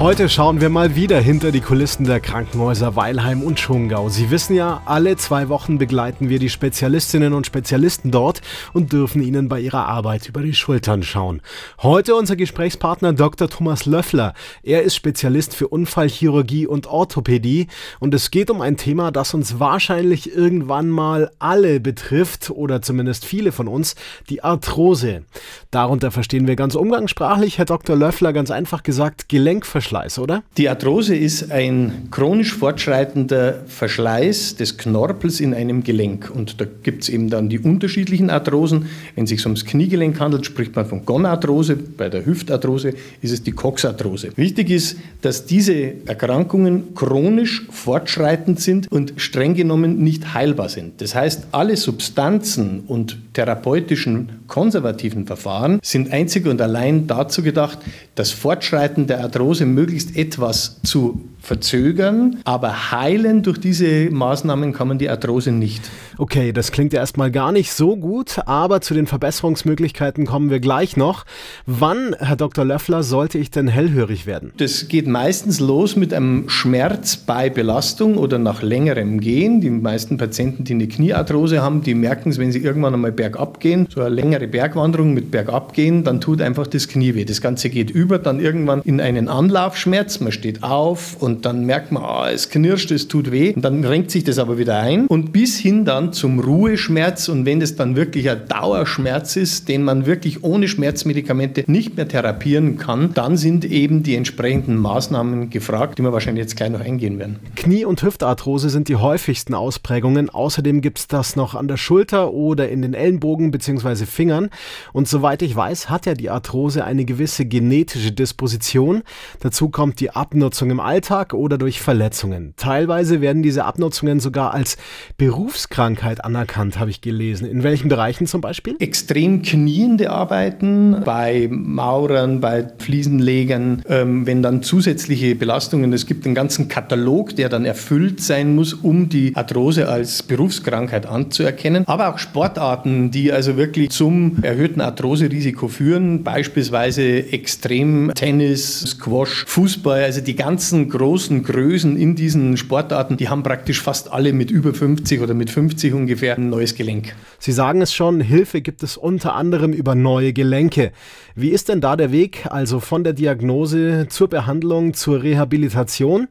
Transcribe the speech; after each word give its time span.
Heute 0.00 0.28
schauen 0.28 0.60
wir 0.60 0.68
mal 0.68 0.94
wieder 0.94 1.18
hinter 1.18 1.50
die 1.50 1.60
Kulissen 1.60 2.04
der 2.04 2.20
Krankenhäuser 2.20 2.94
Weilheim 2.94 3.42
und 3.42 3.58
Schongau. 3.58 4.08
Sie 4.08 4.30
wissen 4.30 4.54
ja, 4.54 4.80
alle 4.84 5.16
zwei 5.16 5.48
Wochen 5.48 5.76
begleiten 5.76 6.28
wir 6.28 6.38
die 6.38 6.50
Spezialistinnen 6.50 7.32
und 7.32 7.46
Spezialisten 7.46 8.12
dort 8.12 8.40
und 8.72 8.92
dürfen 8.92 9.20
ihnen 9.20 9.48
bei 9.48 9.58
ihrer 9.58 9.86
Arbeit 9.86 10.28
über 10.28 10.42
die 10.42 10.54
Schultern 10.54 11.02
schauen. 11.02 11.42
Heute 11.82 12.14
unser 12.14 12.36
Gesprächspartner 12.36 13.12
Dr. 13.12 13.50
Thomas 13.50 13.86
Löffler. 13.86 14.34
Er 14.62 14.84
ist 14.84 14.94
Spezialist 14.94 15.56
für 15.56 15.66
Unfallchirurgie 15.66 16.68
und 16.68 16.86
Orthopädie 16.86 17.66
und 17.98 18.14
es 18.14 18.30
geht 18.30 18.50
um 18.50 18.60
ein 18.60 18.76
Thema, 18.76 19.10
das 19.10 19.34
uns 19.34 19.58
wahrscheinlich 19.58 20.32
irgendwann 20.32 20.90
mal 20.90 21.32
alle 21.40 21.80
betrifft 21.80 22.50
oder 22.50 22.82
zumindest 22.82 23.24
viele 23.24 23.50
von 23.50 23.66
uns, 23.66 23.96
die 24.30 24.44
Arthrose. 24.44 25.24
Darunter 25.72 26.12
verstehen 26.12 26.46
wir 26.46 26.54
ganz 26.54 26.76
umgangssprachlich, 26.76 27.58
Herr 27.58 27.64
Dr. 27.64 27.96
Löffler, 27.96 28.32
ganz 28.32 28.52
einfach 28.52 28.84
gesagt, 28.84 29.28
Gelenkverschleiß 29.28 29.87
Verschleiß, 29.88 30.18
oder? 30.18 30.42
Die 30.58 30.68
Arthrose 30.68 31.16
ist 31.16 31.50
ein 31.50 32.08
chronisch 32.10 32.54
fortschreitender 32.54 33.60
Verschleiß 33.66 34.56
des 34.56 34.76
Knorpels 34.76 35.40
in 35.40 35.54
einem 35.54 35.82
Gelenk. 35.82 36.30
Und 36.30 36.60
da 36.60 36.66
gibt 36.82 37.04
es 37.04 37.08
eben 37.08 37.30
dann 37.30 37.48
die 37.48 37.58
unterschiedlichen 37.58 38.28
Arthrosen. 38.28 38.86
Wenn 39.14 39.24
es 39.24 39.30
sich 39.30 39.42
ums 39.46 39.64
Kniegelenk 39.64 40.20
handelt, 40.20 40.44
spricht 40.44 40.76
man 40.76 40.84
von 40.84 41.06
Gonarthrose. 41.06 41.76
Bei 41.76 42.10
der 42.10 42.26
Hüftarthrose 42.26 42.92
ist 43.22 43.32
es 43.32 43.42
die 43.42 43.52
Coxarthrose. 43.52 44.36
Wichtig 44.36 44.68
ist, 44.68 44.98
dass 45.22 45.46
diese 45.46 46.06
Erkrankungen 46.06 46.94
chronisch 46.94 47.66
fortschreitend 47.70 48.60
sind 48.60 48.92
und 48.92 49.14
streng 49.16 49.54
genommen 49.54 50.04
nicht 50.04 50.34
heilbar 50.34 50.68
sind. 50.68 51.00
Das 51.00 51.14
heißt, 51.14 51.46
alle 51.52 51.78
Substanzen 51.78 52.80
und 52.86 53.16
therapeutischen 53.32 54.28
konservativen 54.48 55.26
Verfahren 55.26 55.78
sind 55.82 56.12
einzig 56.12 56.46
und 56.46 56.60
allein 56.60 57.06
dazu 57.06 57.42
gedacht, 57.42 57.78
das 58.16 58.32
Fortschreiten 58.32 59.06
der 59.06 59.20
Arthrose 59.20 59.64
möglichst 59.78 60.16
etwas 60.16 60.80
zu 60.82 61.20
verzögern, 61.48 62.36
aber 62.44 62.92
heilen 62.92 63.42
durch 63.42 63.58
diese 63.58 64.10
Maßnahmen 64.10 64.72
kann 64.72 64.86
man 64.86 64.98
die 64.98 65.08
Arthrose 65.08 65.50
nicht. 65.50 65.90
Okay, 66.18 66.52
das 66.52 66.72
klingt 66.72 66.92
ja 66.92 67.00
erstmal 67.00 67.30
gar 67.30 67.52
nicht 67.52 67.72
so 67.72 67.96
gut, 67.96 68.40
aber 68.46 68.80
zu 68.80 68.92
den 68.92 69.06
Verbesserungsmöglichkeiten 69.06 70.26
kommen 70.26 70.50
wir 70.50 70.60
gleich 70.60 70.96
noch. 70.96 71.24
Wann, 71.64 72.14
Herr 72.18 72.36
Dr. 72.36 72.64
Löffler, 72.64 73.02
sollte 73.02 73.38
ich 73.38 73.50
denn 73.50 73.66
hellhörig 73.66 74.26
werden? 74.26 74.52
Das 74.58 74.88
geht 74.88 75.06
meistens 75.06 75.58
los 75.58 75.96
mit 75.96 76.12
einem 76.12 76.48
Schmerz 76.48 77.16
bei 77.16 77.48
Belastung 77.48 78.18
oder 78.18 78.38
nach 78.38 78.62
längerem 78.62 79.20
Gehen. 79.20 79.60
Die 79.60 79.70
meisten 79.70 80.18
Patienten, 80.18 80.64
die 80.64 80.74
eine 80.74 80.86
Kniearthrose 80.86 81.62
haben, 81.62 81.82
die 81.82 81.94
merken 81.94 82.30
es, 82.30 82.38
wenn 82.38 82.52
sie 82.52 82.58
irgendwann 82.58 82.94
einmal 82.94 83.12
bergab 83.12 83.58
gehen, 83.60 83.88
so 83.88 84.00
eine 84.00 84.14
längere 84.14 84.48
Bergwanderung 84.48 85.14
mit 85.14 85.30
bergab 85.30 85.72
gehen, 85.72 86.04
dann 86.04 86.20
tut 86.20 86.42
einfach 86.42 86.66
das 86.66 86.88
Knie 86.88 87.14
weh. 87.14 87.24
Das 87.24 87.40
Ganze 87.40 87.70
geht 87.70 87.90
über 87.90 88.18
dann 88.18 88.38
irgendwann 88.38 88.82
in 88.82 89.00
einen 89.00 89.28
Anlaufschmerz. 89.28 90.20
Man 90.20 90.32
steht 90.32 90.62
auf 90.62 91.16
und 91.20 91.37
dann 91.44 91.64
merkt 91.64 91.92
man, 91.92 92.02
oh, 92.04 92.24
es 92.26 92.50
knirscht, 92.50 92.90
es 92.90 93.08
tut 93.08 93.30
weh. 93.30 93.52
Und 93.54 93.62
dann 93.62 93.84
renkt 93.84 94.10
sich 94.10 94.24
das 94.24 94.38
aber 94.38 94.58
wieder 94.58 94.78
ein 94.78 95.06
und 95.06 95.32
bis 95.32 95.58
hin 95.58 95.84
dann 95.84 96.12
zum 96.12 96.40
Ruheschmerz 96.40 97.28
und 97.28 97.44
wenn 97.44 97.60
es 97.60 97.76
dann 97.76 97.96
wirklich 97.96 98.30
ein 98.30 98.46
Dauerschmerz 98.48 99.36
ist, 99.36 99.68
den 99.68 99.84
man 99.84 100.06
wirklich 100.06 100.44
ohne 100.44 100.68
Schmerzmedikamente 100.68 101.64
nicht 101.66 101.96
mehr 101.96 102.08
therapieren 102.08 102.78
kann, 102.78 103.14
dann 103.14 103.36
sind 103.36 103.64
eben 103.64 104.02
die 104.02 104.14
entsprechenden 104.14 104.76
Maßnahmen 104.76 105.50
gefragt, 105.50 105.98
die 105.98 106.02
wir 106.02 106.12
wahrscheinlich 106.12 106.42
jetzt 106.42 106.56
gleich 106.56 106.70
noch 106.70 106.80
eingehen 106.80 107.18
werden. 107.18 107.38
Knie- 107.56 107.84
und 107.84 108.02
Hüftarthrose 108.02 108.70
sind 108.70 108.88
die 108.88 108.96
häufigsten 108.96 109.54
Ausprägungen. 109.54 110.30
Außerdem 110.30 110.80
gibt 110.80 110.98
es 110.98 111.08
das 111.08 111.36
noch 111.36 111.54
an 111.54 111.68
der 111.68 111.76
Schulter 111.76 112.32
oder 112.32 112.68
in 112.68 112.82
den 112.82 112.94
Ellenbogen 112.94 113.50
bzw. 113.50 114.06
Fingern. 114.06 114.50
Und 114.92 115.08
soweit 115.08 115.42
ich 115.42 115.54
weiß, 115.54 115.90
hat 115.90 116.06
ja 116.06 116.14
die 116.14 116.30
Arthrose 116.30 116.84
eine 116.84 117.04
gewisse 117.04 117.46
genetische 117.46 118.12
Disposition. 118.12 119.02
Dazu 119.40 119.68
kommt 119.68 120.00
die 120.00 120.10
Abnutzung 120.10 120.70
im 120.70 120.80
Alltag 120.80 121.17
oder 121.32 121.58
durch 121.58 121.80
Verletzungen. 121.80 122.54
Teilweise 122.56 123.20
werden 123.20 123.42
diese 123.42 123.64
Abnutzungen 123.64 124.20
sogar 124.20 124.54
als 124.54 124.76
Berufskrankheit 125.16 125.98
Krankheit 126.08 126.24
anerkannt, 126.24 126.78
habe 126.78 126.90
ich 126.90 127.00
gelesen. 127.00 127.48
In 127.48 127.62
welchen 127.62 127.88
Bereichen 127.88 128.26
zum 128.26 128.40
Beispiel? 128.40 128.76
Extrem 128.78 129.42
kniende 129.42 130.10
Arbeiten 130.10 131.02
bei 131.04 131.48
Maurern, 131.50 132.40
bei 132.40 132.66
Fliesenlegern, 132.78 133.82
ähm, 133.88 134.26
wenn 134.26 134.42
dann 134.42 134.62
zusätzliche 134.62 135.34
Belastungen, 135.34 135.92
es 135.92 136.06
gibt 136.06 136.24
einen 136.24 136.34
ganzen 136.34 136.68
Katalog, 136.68 137.34
der 137.36 137.48
dann 137.48 137.64
erfüllt 137.64 138.20
sein 138.20 138.54
muss, 138.54 138.74
um 138.74 139.08
die 139.08 139.34
Arthrose 139.34 139.88
als 139.88 140.22
Berufskrankheit 140.22 141.06
anzuerkennen. 141.06 141.84
Aber 141.86 142.08
auch 142.08 142.18
Sportarten, 142.18 143.10
die 143.10 143.32
also 143.32 143.56
wirklich 143.56 143.90
zum 143.90 144.42
erhöhten 144.42 144.80
Arthroserisiko 144.80 145.68
führen, 145.68 146.22
beispielsweise 146.22 147.32
Extrem 147.32 148.12
Tennis, 148.14 148.80
Squash, 148.80 149.44
Fußball, 149.46 150.02
also 150.02 150.20
die 150.20 150.36
ganzen 150.36 150.88
großen 150.88 151.07
Größen 151.42 151.96
in 151.96 152.14
diesen 152.14 152.56
Sportarten, 152.56 153.16
die 153.16 153.28
haben 153.28 153.42
praktisch 153.42 153.82
fast 153.82 154.12
alle 154.12 154.32
mit 154.32 154.52
über 154.52 154.72
50 154.72 155.20
oder 155.20 155.34
mit 155.34 155.50
50 155.50 155.88
sich 155.88 155.94
ungefähr 155.98 156.36
ein 156.36 156.50
neues 156.50 156.74
Gelenk. 156.74 157.14
Sie 157.38 157.52
sagen 157.52 157.80
es 157.80 157.92
schon, 157.94 158.20
Hilfe 158.20 158.60
gibt 158.60 158.82
es 158.82 158.96
unter 158.96 159.34
anderem 159.34 159.72
über 159.72 159.94
neue 159.94 160.32
Gelenke. 160.32 160.92
Wie 161.34 161.50
ist 161.50 161.68
denn 161.68 161.80
da 161.80 161.96
der 161.96 162.12
Weg, 162.12 162.46
also 162.50 162.80
von 162.80 163.04
der 163.04 163.12
Diagnose 163.12 164.06
zur 164.08 164.28
Behandlung 164.28 164.94
zur 164.94 165.22
Rehabilitation? 165.22 166.28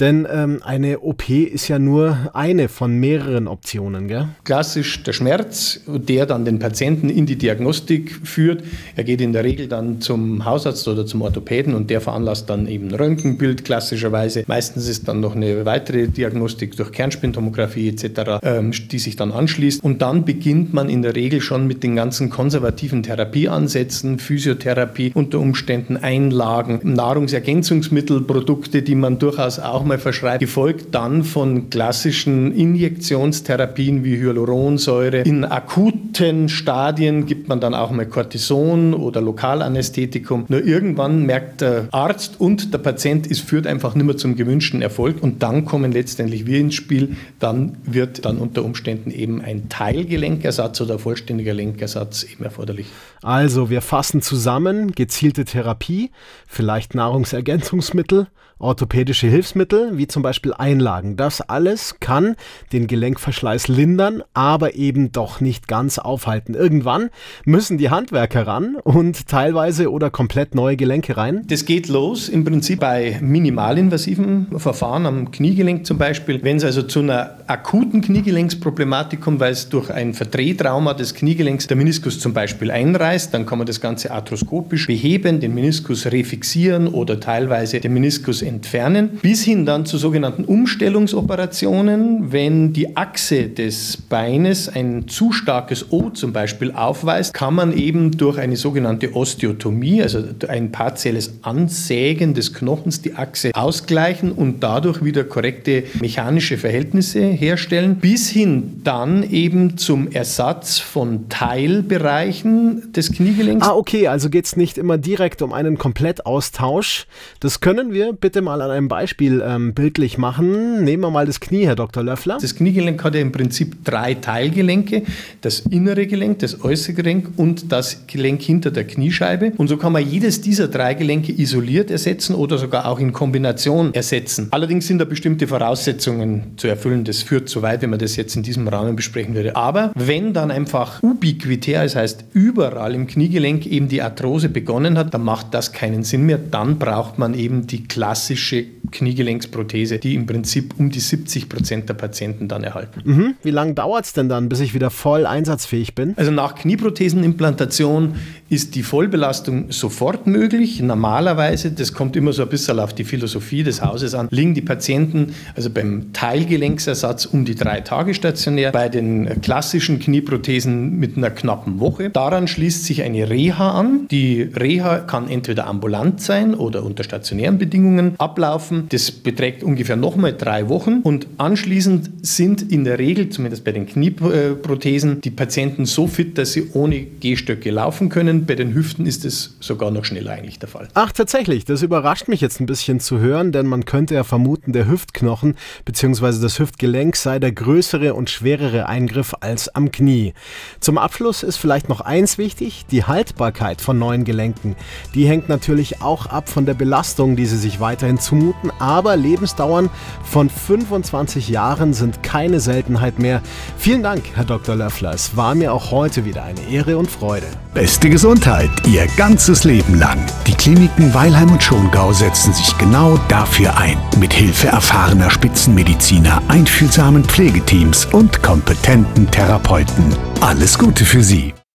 Denn 0.00 0.26
ähm, 0.32 0.60
eine 0.64 1.00
OP 1.00 1.28
ist 1.28 1.68
ja 1.68 1.78
nur 1.78 2.30
eine 2.32 2.70
von 2.70 2.98
mehreren 2.98 3.46
Optionen. 3.46 4.08
Gell? 4.08 4.28
Klassisch 4.44 5.02
der 5.02 5.12
Schmerz, 5.12 5.80
der 5.86 6.24
dann 6.24 6.46
den 6.46 6.58
Patienten 6.58 7.10
in 7.10 7.26
die 7.26 7.36
Diagnostik 7.36 8.18
führt. 8.24 8.64
Er 8.96 9.04
geht 9.04 9.20
in 9.20 9.34
der 9.34 9.44
Regel 9.44 9.68
dann 9.68 10.00
zum 10.00 10.46
Hausarzt 10.46 10.88
oder 10.88 11.04
zum 11.04 11.20
Orthopäden 11.20 11.74
und 11.74 11.90
der 11.90 12.00
veranlasst 12.00 12.48
dann 12.48 12.66
eben 12.66 12.88
ein 12.88 12.94
Röntgenbild 12.94 13.66
klassischerweise. 13.66 14.44
Meistens 14.46 14.88
ist 14.88 15.06
dann 15.06 15.20
noch 15.20 15.36
eine 15.36 15.66
weitere 15.66 16.08
Diagnostik 16.08 16.76
durch 16.76 16.92
Kernspintomographie 16.92 17.90
etc., 17.90 18.40
ähm, 18.42 18.72
die 18.72 18.98
sich 18.98 19.16
dann 19.16 19.32
anschließt. 19.32 19.84
Und 19.84 20.00
dann 20.00 20.24
beginnt 20.24 20.72
man 20.72 20.88
in 20.88 21.02
der 21.02 21.14
Regel 21.14 21.42
schon 21.42 21.66
mit 21.66 21.82
den 21.82 21.94
ganzen 21.94 22.30
konservativen 22.30 23.02
Therapieansätzen, 23.02 24.18
Physiotherapie, 24.18 25.12
unter 25.14 25.40
Umständen 25.40 25.98
Einlagen, 25.98 26.80
Nahrungsergänzungsmittel, 26.84 28.22
Produkte, 28.22 28.80
die 28.80 28.94
man 28.94 29.18
durchaus 29.18 29.58
auch 29.58 29.89
mal 29.90 29.98
verschreibt, 29.98 30.40
gefolgt 30.40 30.94
dann 30.94 31.24
von 31.24 31.68
klassischen 31.68 32.54
Injektionstherapien 32.54 34.04
wie 34.04 34.16
Hyaluronsäure. 34.16 35.18
In 35.22 35.44
akuten 35.44 36.48
Stadien 36.48 37.26
gibt 37.26 37.48
man 37.48 37.60
dann 37.60 37.74
auch 37.74 37.90
mal 37.90 38.06
Cortison 38.06 38.94
oder 38.94 39.20
Lokalanästhetikum. 39.20 40.46
Nur 40.48 40.64
irgendwann 40.64 41.26
merkt 41.26 41.60
der 41.60 41.88
Arzt 41.90 42.40
und 42.40 42.72
der 42.72 42.78
Patient, 42.78 43.28
es 43.30 43.40
führt 43.40 43.66
einfach 43.66 43.94
nicht 43.94 44.06
mehr 44.06 44.16
zum 44.16 44.36
gewünschten 44.36 44.80
Erfolg 44.80 45.22
und 45.22 45.42
dann 45.42 45.64
kommen 45.64 45.92
letztendlich 45.92 46.46
wir 46.46 46.60
ins 46.60 46.76
Spiel. 46.76 47.16
Dann 47.40 47.76
wird 47.84 48.24
dann 48.24 48.38
unter 48.38 48.64
Umständen 48.64 49.10
eben 49.10 49.42
ein 49.42 49.68
Teilgelenkersatz 49.68 50.80
oder 50.80 50.98
vollständiger 50.98 51.52
Lenkersatz 51.52 52.22
eben 52.22 52.44
erforderlich. 52.44 52.86
Also 53.22 53.70
wir 53.70 53.80
fassen 53.82 54.22
zusammen, 54.22 54.92
gezielte 54.92 55.44
Therapie, 55.44 56.10
vielleicht 56.46 56.94
Nahrungsergänzungsmittel, 56.94 58.28
orthopädische 58.60 59.26
Hilfsmittel, 59.26 59.96
wie 59.98 60.06
zum 60.06 60.22
Beispiel 60.22 60.52
Einlagen. 60.52 61.16
Das 61.16 61.40
alles 61.40 61.96
kann 62.00 62.36
den 62.72 62.86
Gelenkverschleiß 62.86 63.68
lindern, 63.68 64.22
aber 64.34 64.74
eben 64.74 65.12
doch 65.12 65.40
nicht 65.40 65.68
ganz 65.68 65.98
aufhalten. 65.98 66.54
Irgendwann 66.54 67.10
müssen 67.44 67.78
die 67.78 67.90
Handwerker 67.90 68.46
ran 68.46 68.76
und 68.76 69.26
teilweise 69.26 69.90
oder 69.90 70.10
komplett 70.10 70.54
neue 70.54 70.76
Gelenke 70.76 71.16
rein. 71.16 71.42
Das 71.46 71.64
geht 71.64 71.88
los 71.88 72.28
im 72.28 72.44
Prinzip 72.44 72.80
bei 72.80 73.18
minimalinvasiven 73.20 74.58
Verfahren 74.58 75.06
am 75.06 75.30
Kniegelenk 75.30 75.86
zum 75.86 75.98
Beispiel. 75.98 76.42
Wenn 76.42 76.58
es 76.58 76.64
also 76.64 76.82
zu 76.82 77.00
einer 77.00 77.38
akuten 77.46 78.00
Kniegelenksproblematik 78.00 79.20
kommt, 79.20 79.40
weil 79.40 79.52
es 79.52 79.68
durch 79.68 79.90
ein 79.90 80.14
Verdrehtrauma 80.14 80.94
des 80.94 81.14
Kniegelenks 81.14 81.66
der 81.66 81.76
Meniskus 81.76 82.20
zum 82.20 82.32
Beispiel 82.32 82.70
einreißt, 82.70 83.32
dann 83.32 83.46
kann 83.46 83.58
man 83.58 83.66
das 83.66 83.80
Ganze 83.80 84.10
arthroskopisch 84.10 84.86
beheben, 84.86 85.40
den 85.40 85.54
Meniskus 85.54 86.06
refixieren 86.06 86.88
oder 86.88 87.20
teilweise 87.20 87.80
den 87.80 87.94
Meniskus 87.94 88.42
entfernen, 88.50 89.18
bis 89.22 89.44
hin 89.44 89.64
dann 89.64 89.86
zu 89.86 89.96
sogenannten 89.96 90.44
Umstellungsoperationen, 90.44 92.32
wenn 92.32 92.72
die 92.72 92.96
Achse 92.96 93.48
des 93.48 93.96
Beines 93.96 94.68
ein 94.68 95.08
zu 95.08 95.32
starkes 95.32 95.90
O 95.90 96.10
zum 96.10 96.32
Beispiel 96.32 96.72
aufweist, 96.72 97.32
kann 97.32 97.54
man 97.54 97.72
eben 97.72 98.10
durch 98.10 98.38
eine 98.38 98.56
sogenannte 98.56 99.14
Osteotomie, 99.14 100.02
also 100.02 100.22
ein 100.48 100.72
partielles 100.72 101.34
Ansägen 101.42 102.34
des 102.34 102.52
Knochens, 102.52 103.00
die 103.00 103.14
Achse 103.14 103.52
ausgleichen 103.54 104.32
und 104.32 104.62
dadurch 104.62 105.04
wieder 105.04 105.24
korrekte 105.24 105.84
mechanische 106.00 106.58
Verhältnisse 106.58 107.20
herstellen, 107.20 107.96
bis 107.96 108.28
hin 108.28 108.80
dann 108.82 109.22
eben 109.22 109.78
zum 109.78 110.10
Ersatz 110.10 110.78
von 110.78 111.28
Teilbereichen 111.28 112.92
des 112.92 113.12
Kniegelenks. 113.12 113.66
Ah, 113.66 113.74
okay, 113.74 114.08
also 114.08 114.28
geht 114.28 114.46
es 114.46 114.56
nicht 114.56 114.76
immer 114.78 114.98
direkt 114.98 115.42
um 115.42 115.52
einen 115.52 115.78
Komplettaustausch. 115.78 117.06
Das 117.38 117.60
können 117.60 117.92
wir 117.92 118.12
bitte 118.12 118.39
bitte 118.40 118.44
mal 118.46 118.62
an 118.62 118.70
einem 118.70 118.88
Beispiel 118.88 119.42
ähm, 119.46 119.74
bildlich 119.74 120.16
machen. 120.16 120.82
Nehmen 120.82 121.02
wir 121.02 121.10
mal 121.10 121.26
das 121.26 121.40
Knie, 121.40 121.66
Herr 121.66 121.76
Dr. 121.76 122.02
Löffler. 122.02 122.38
Das 122.40 122.54
Kniegelenk 122.54 123.04
hat 123.04 123.14
ja 123.14 123.20
im 123.20 123.32
Prinzip 123.32 123.84
drei 123.84 124.14
Teilgelenke. 124.14 125.02
Das 125.42 125.60
innere 125.60 126.06
Gelenk, 126.06 126.38
das 126.38 126.64
äußere 126.64 126.94
Gelenk 126.94 127.28
und 127.36 127.70
das 127.70 128.06
Gelenk 128.06 128.40
hinter 128.40 128.70
der 128.70 128.86
Kniescheibe. 128.86 129.52
Und 129.58 129.68
so 129.68 129.76
kann 129.76 129.92
man 129.92 130.08
jedes 130.08 130.40
dieser 130.40 130.68
drei 130.68 130.94
Gelenke 130.94 131.32
isoliert 131.32 131.90
ersetzen 131.90 132.34
oder 132.34 132.56
sogar 132.56 132.86
auch 132.86 132.98
in 132.98 133.12
Kombination 133.12 133.92
ersetzen. 133.92 134.48
Allerdings 134.52 134.86
sind 134.86 134.98
da 134.98 135.04
bestimmte 135.04 135.46
Voraussetzungen 135.46 136.54
zu 136.56 136.66
erfüllen. 136.66 137.04
Das 137.04 137.22
führt 137.22 137.50
zu 137.50 137.60
weit, 137.60 137.82
wenn 137.82 137.90
man 137.90 137.98
das 137.98 138.16
jetzt 138.16 138.36
in 138.36 138.42
diesem 138.42 138.66
Rahmen 138.68 138.96
besprechen 138.96 139.34
würde. 139.34 139.54
Aber 139.54 139.92
wenn 139.94 140.32
dann 140.32 140.50
einfach 140.50 141.02
ubiquitär, 141.02 141.82
das 141.82 141.94
heißt 141.94 142.24
überall 142.32 142.94
im 142.94 143.06
Kniegelenk 143.06 143.66
eben 143.66 143.88
die 143.88 144.00
Arthrose 144.00 144.48
begonnen 144.48 144.96
hat, 144.96 145.12
dann 145.12 145.24
macht 145.24 145.52
das 145.52 145.72
keinen 145.72 146.04
Sinn 146.04 146.24
mehr. 146.24 146.38
Dann 146.38 146.78
braucht 146.78 147.18
man 147.18 147.34
eben 147.34 147.66
die 147.66 147.86
klassische 148.30 148.64
Kniegelenksprothese, 148.92 149.98
die 149.98 150.14
im 150.14 150.26
Prinzip 150.26 150.74
um 150.78 150.90
die 150.90 151.00
70 151.00 151.48
Prozent 151.48 151.88
der 151.88 151.94
Patienten 151.94 152.48
dann 152.48 152.62
erhalten. 152.62 153.00
Mhm. 153.04 153.34
Wie 153.42 153.50
lange 153.50 153.74
dauert 153.74 154.04
es 154.04 154.12
denn 154.12 154.28
dann, 154.28 154.48
bis 154.48 154.60
ich 154.60 154.74
wieder 154.74 154.90
voll 154.90 155.26
einsatzfähig 155.26 155.94
bin? 155.94 156.14
Also 156.16 156.30
nach 156.30 156.54
Knieprothesenimplantation 156.54 158.14
ist 158.48 158.74
die 158.74 158.82
Vollbelastung 158.82 159.70
sofort 159.70 160.26
möglich. 160.26 160.80
Normalerweise, 160.80 161.70
das 161.70 161.92
kommt 161.92 162.16
immer 162.16 162.32
so 162.32 162.42
ein 162.42 162.48
bisschen 162.48 162.80
auf 162.80 162.92
die 162.92 163.04
Philosophie 163.04 163.62
des 163.62 163.82
Hauses 163.82 164.14
an, 164.14 164.28
liegen 164.30 164.54
die 164.54 164.60
Patienten 164.60 165.34
also 165.54 165.70
beim 165.70 166.12
Teilgelenksersatz 166.12 167.26
um 167.26 167.44
die 167.44 167.54
drei 167.54 167.80
Tage 167.80 168.14
stationär, 168.14 168.72
bei 168.72 168.88
den 168.88 169.40
klassischen 169.40 170.00
Knieprothesen 170.00 170.98
mit 170.98 171.16
einer 171.16 171.30
knappen 171.30 171.78
Woche. 171.78 172.10
Daran 172.10 172.48
schließt 172.48 172.84
sich 172.84 173.02
eine 173.02 173.30
Reha 173.30 173.70
an. 173.70 174.08
Die 174.10 174.42
Reha 174.42 174.98
kann 174.98 175.28
entweder 175.28 175.66
ambulant 175.66 176.20
sein 176.20 176.54
oder 176.54 176.84
unter 176.84 177.04
stationären 177.04 177.58
Bedingungen 177.58 178.14
ablaufen. 178.20 178.86
Das 178.90 179.10
beträgt 179.10 179.62
ungefähr 179.62 179.96
nochmal 179.96 180.34
drei 180.36 180.68
Wochen 180.68 181.00
und 181.02 181.26
anschließend 181.38 182.10
sind 182.22 182.70
in 182.70 182.84
der 182.84 182.98
Regel, 182.98 183.30
zumindest 183.30 183.64
bei 183.64 183.72
den 183.72 183.86
Knieprothesen, 183.86 185.20
die 185.20 185.30
Patienten 185.30 185.86
so 185.86 186.06
fit, 186.06 186.36
dass 186.38 186.52
sie 186.52 186.70
ohne 186.74 187.00
Gehstöcke 187.00 187.70
laufen 187.70 188.08
können. 188.08 188.46
Bei 188.46 188.54
den 188.54 188.74
Hüften 188.74 189.06
ist 189.06 189.24
es 189.24 189.56
sogar 189.60 189.90
noch 189.90 190.04
schneller 190.04 190.32
eigentlich 190.32 190.58
der 190.58 190.68
Fall. 190.68 190.88
Ach, 190.94 191.12
tatsächlich. 191.12 191.64
Das 191.64 191.82
überrascht 191.82 192.28
mich 192.28 192.40
jetzt 192.40 192.60
ein 192.60 192.66
bisschen 192.66 193.00
zu 193.00 193.18
hören, 193.18 193.52
denn 193.52 193.66
man 193.66 193.84
könnte 193.84 194.14
ja 194.14 194.24
vermuten, 194.24 194.72
der 194.72 194.86
Hüftknochen 194.86 195.56
bzw. 195.84 196.40
das 196.40 196.58
Hüftgelenk 196.58 197.16
sei 197.16 197.38
der 197.38 197.52
größere 197.52 198.14
und 198.14 198.30
schwerere 198.30 198.86
Eingriff 198.86 199.34
als 199.40 199.74
am 199.74 199.90
Knie. 199.90 200.34
Zum 200.80 200.98
Abschluss 200.98 201.42
ist 201.42 201.56
vielleicht 201.56 201.88
noch 201.88 202.00
eins 202.00 202.38
wichtig, 202.38 202.84
die 202.90 203.04
Haltbarkeit 203.04 203.80
von 203.80 203.98
neuen 203.98 204.24
Gelenken. 204.24 204.76
Die 205.14 205.26
hängt 205.26 205.48
natürlich 205.48 206.02
auch 206.02 206.26
ab 206.26 206.48
von 206.48 206.66
der 206.66 206.74
Belastung, 206.74 207.36
die 207.36 207.46
sie 207.46 207.56
sich 207.56 207.80
weiterhin 208.00 208.18
zumuten, 208.18 208.72
aber 208.78 209.16
Lebensdauern 209.16 209.90
von 210.24 210.48
25 210.48 211.48
Jahren 211.48 211.92
sind 211.92 212.22
keine 212.22 212.60
Seltenheit 212.60 213.18
mehr. 213.18 213.42
Vielen 213.76 214.02
Dank, 214.02 214.22
Herr 214.34 214.44
Dr. 214.44 214.76
Löffler. 214.76 215.12
Es 215.12 215.36
war 215.36 215.54
mir 215.54 215.72
auch 215.72 215.90
heute 215.90 216.24
wieder 216.24 216.44
eine 216.44 216.60
Ehre 216.70 216.96
und 216.96 217.10
Freude. 217.10 217.46
Beste 217.74 218.10
Gesundheit 218.10 218.70
Ihr 218.86 219.06
ganzes 219.16 219.64
Leben 219.64 219.98
lang. 219.98 220.18
Die 220.46 220.54
Kliniken 220.54 221.12
Weilheim 221.14 221.52
und 221.52 221.62
Schongau 221.62 222.12
setzen 222.12 222.52
sich 222.52 222.76
genau 222.78 223.18
dafür 223.28 223.76
ein. 223.76 223.98
Mit 224.18 224.32
Hilfe 224.32 224.68
erfahrener 224.68 225.30
Spitzenmediziner, 225.30 226.42
einfühlsamen 226.48 227.24
Pflegeteams 227.24 228.06
und 228.06 228.42
kompetenten 228.42 229.30
Therapeuten. 229.30 230.04
Alles 230.40 230.78
Gute 230.78 231.04
für 231.04 231.22
Sie. 231.22 231.54